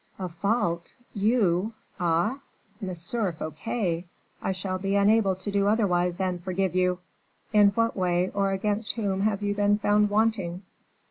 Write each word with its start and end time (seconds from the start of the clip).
"A 0.17 0.29
fault! 0.29 0.95
You! 1.13 1.75
Ah! 1.99 2.39
Monsieur 2.81 3.31
Fouquet, 3.33 4.07
I 4.41 4.51
shall 4.51 4.79
be 4.79 4.95
unable 4.95 5.35
to 5.35 5.51
do 5.51 5.67
otherwise 5.67 6.17
than 6.17 6.39
forgive 6.39 6.73
you. 6.73 6.97
In 7.53 7.67
what 7.75 7.95
way 7.95 8.31
or 8.33 8.49
against 8.49 8.93
whom 8.95 9.21
have 9.21 9.43
you 9.43 9.53
been 9.53 9.77
found 9.77 10.09
wanting?" 10.09 10.63